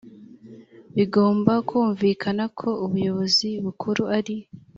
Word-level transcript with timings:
bigomba 0.95 1.53
kumvikana 1.67 2.43
ko 2.59 2.69
ubuyobozi 2.85 3.49
bukuru 3.63 4.01
ari 4.17 4.35